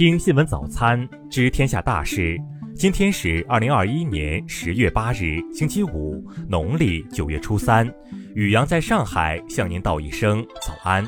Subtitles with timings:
[0.00, 2.40] 听新闻早餐，知天下大事。
[2.74, 7.86] 今天是二零二一年十月八日，星期五，农历九月初三。
[8.34, 11.06] 宇阳在上海向您道一声早安。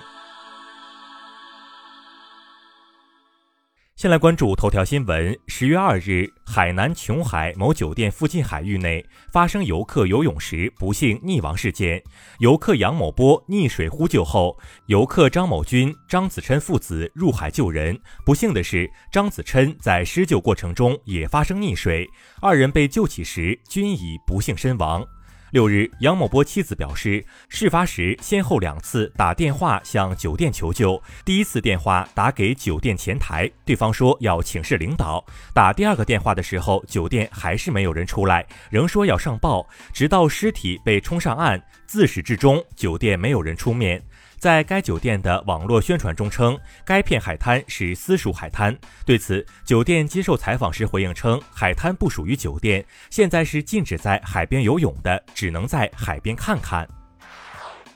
[4.03, 5.38] 先来关注头条新闻。
[5.46, 9.00] 十月二日，海南琼海某酒店附近海域内
[9.32, 12.03] 发生游客游泳时不幸溺亡事件。
[12.40, 17.96] 游客杨某波溺水呼救后，游客张某军、张子琛父子入海救人。
[18.27, 22.05] 不幸的是，张子琛在施救过程中也发生溺水，
[22.41, 25.06] 二人被救起时均已不幸身亡。
[25.52, 31.01] 六日，杨某波妻子表示，事发时先后两次打电话向酒店求救。
[31.27, 39.69] 第一次电话打给酒店前台，对方说要请示领导；打第二个电话的时候，酒店还是没有人出来，仍说要上报。
[39.92, 44.03] 直到尸体被冲上岸，自始至终酒店没有人出面。
[44.42, 48.77] 在该酒店的网络宣传中称，该片海滩是私属海滩。
[49.06, 56.89] 对此，酒店接受采访时回应称，海滩不属于酒店，现在是禁止在海边游泳的，只能在海边看看。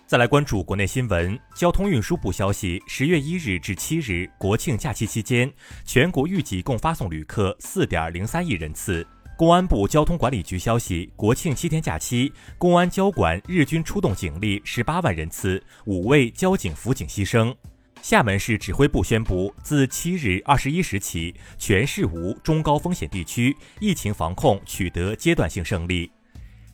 [0.07, 5.53] 再来关注国内新闻，交通运输部消息，十月一日至七日国庆假期期间，
[5.85, 9.05] 全国预计共发送旅客四点零三亿人次。
[9.37, 17.55] 公安部交通管理局消息，国庆七天假期，公安交管日均出动警力十八万人次，五位交警辅警牺牲。
[18.01, 26.11] 厦门市指挥部宣布，自七日二十一时起，全市无中高风险地区，疫情防控取得阶段性胜利。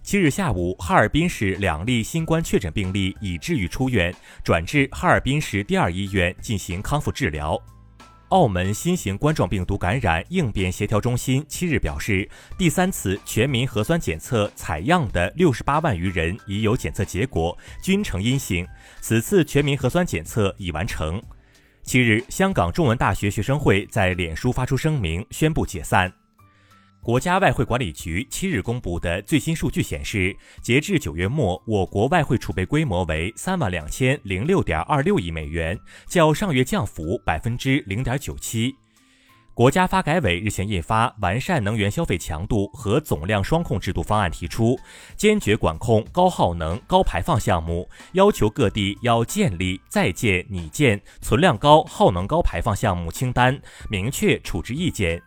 [0.05, 7.60] 七日下午，哈尔滨市两例新冠确诊病例已治愈出院，转至哈尔滨市第二医院进行康复治疗。
[8.33, 18.66] 澳门新型冠状病毒感染应变协调中心七日表示，第三次全民核酸检测采样的六十八万余人已有检测结果，均呈阴性。
[19.02, 21.22] 此次全民核酸检测已完成。
[21.83, 26.11] 七日，香港中文大学学生会在脸书发出声明，宣布解散。
[27.05, 35.77] 国家外汇管理局七日公布的最新数据显示，截至九月末，我国外汇储备规模为三万两千零六点二六亿美元，
[36.07, 38.77] 较上月降幅百分之零点九七。
[39.52, 44.79] 国家发改委日前印发《完善能源消费强度和总量双控制度方案》，提出
[45.17, 53.61] 坚决管控高耗能、高排放项目，要求各地要建立在建、拟建存量高、耗能高排放项目清单，
[53.91, 55.20] 明确处置意见。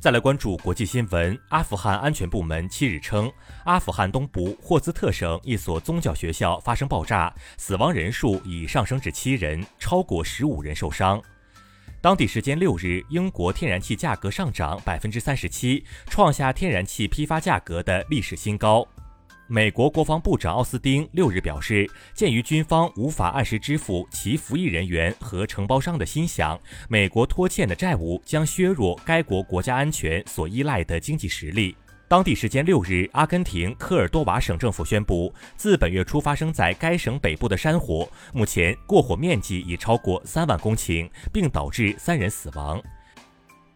[0.00, 1.36] 再来关注国际新闻。
[1.48, 3.30] 阿富汗安全部门七日称，
[3.64, 11.20] 阿富汗东部霍兹特省一所宗教学校发生爆炸，死亡人数已上升至七人，超过十五人受伤。
[12.00, 18.86] 当地时间六日，英国天然气价格上涨百分之三十七，创下天然气批发价格的历史新高。
[19.50, 31.74] 美国国防部长奥斯汀六日表示，鉴于军方无法按时支付其服役人员和承包商的薪饷，美国拖欠的债务将削弱该国国家安全所依赖的经济实力。
[32.08, 42.82] 当地时间六日，阿根廷科尔多瓦省政府宣布，自本月初发生在该省北部的山火，目前过火面积已超过三万公顷，并导致三人死亡。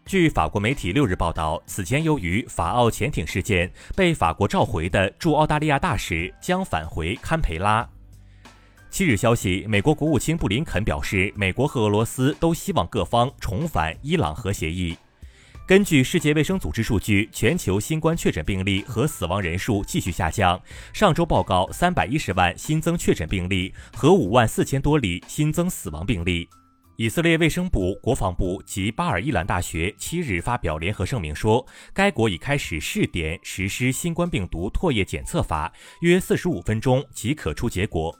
[0.05, 7.87] 据法国媒体六日报道，此前由于法澳潜艇事件被法国召回的驻澳大利亚大使将返回堪培拉。
[8.91, 14.95] 七日消息，美国国务卿布林肯表示，美国和俄罗斯都希望各方重返伊朗核协议。
[15.65, 20.61] 根据世界卫生组织数据，全球新冠确诊病例和死亡人数继续下降。
[20.91, 26.47] 上周报告三百一十万新增确诊病例和五万四千多例新增死亡病例。
[26.95, 38.15] 以色列卫生部、国防部及巴尔伊兰大学七日发表联合声明说，该国已开始试点实施新冠病毒唾液检测法，约四十五分钟即可出结果。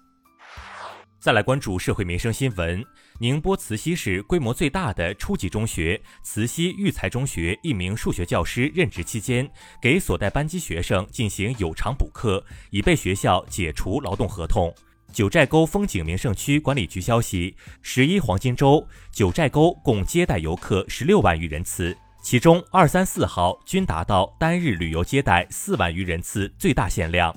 [1.20, 2.84] 再来关注社会民生新闻：
[3.20, 9.48] 宁波慈溪市规模最大的初级中学慈溪育才中学一名数学教师任职期间，
[9.80, 14.74] 给所带班级学生进行有偿补课，已被学校解除劳动合同。
[15.14, 27.34] 九寨沟风景名胜区管理局消息，十一黄金周，九寨沟共接待游客十六万余人次，其中二三四号均达到单日旅游接待四万余人次最大限量。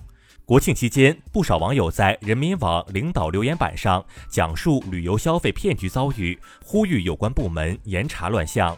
[0.47, 8.75] 国庆期间，不少网友在人民网领导留言板上讲述旅游消费骗局遭遇，呼吁有关部门严查乱象。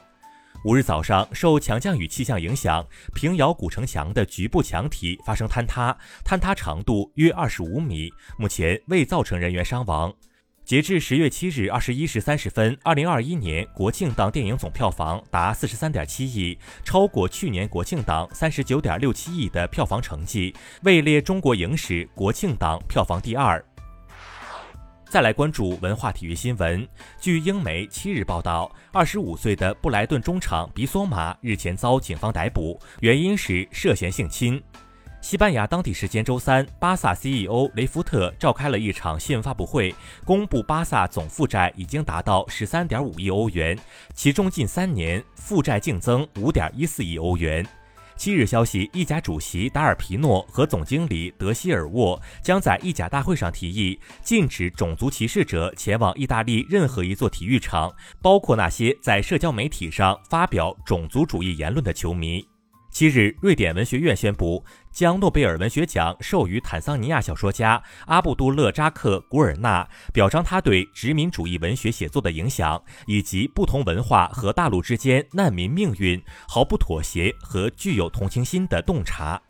[0.65, 2.85] 五日早上，受强降雨气象影响，
[3.15, 10.13] 平遥古城墙的局部墙体发生坍塌，坍塌长度约二十五米，目前未造成人员伤亡。
[10.65, 20.53] 截至十月七日二十一时三十分，二零二一年国庆档电影总票房达四十三点七亿，超过去年国庆档三十九点六七亿的票房成绩，
[20.83, 23.65] 位列中国影史国庆档票房第二。
[25.11, 26.87] 再来关注文化体育新闻。
[27.19, 34.63] 据英媒七日报道，二十五岁的布莱顿中场比索马日前遭警方逮捕，原因是涉嫌性侵。
[35.23, 39.95] 西班牙当地时间周三，巴萨 CEO 雷福特召开了一场新闻发布会，
[40.27, 43.79] 公布巴萨总负债已经达到十三点五亿欧元，
[44.13, 47.67] 其中近三年负债净增五点一四亿欧元。
[48.19, 62.45] 七日消息，意甲主席达尔皮诺和总经理德希尔沃将在意甲大会上提议禁止种族歧视者前往意大利任何一座体育场，包括那些在社交媒体上发表种族主义言论的球迷。
[62.99, 79.41] 七日，瑞典文学院宣布将诺贝尔文学奖授予坦桑尼亚小说家阿布杜勒扎克·古尔纳，表彰他对殖民主义文学写作的影响，以及不同文化和大陆之间难民命运毫不妥协和具有同情心的洞察。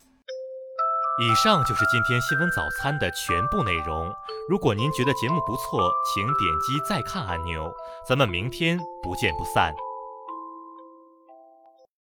[1.18, 4.12] 以上就是今天新闻早餐的全部内容。
[4.46, 7.72] 如果您觉得节目不错，请点击再看按钮。
[8.06, 9.72] 咱们明天不见不散。